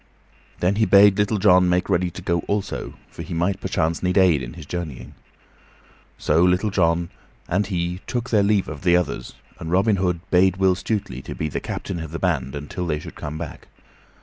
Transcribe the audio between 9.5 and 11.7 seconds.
and Robin Hood bade Will Stutely be the